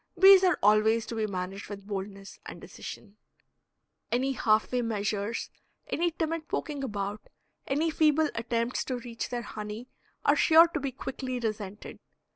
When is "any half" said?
4.11-4.71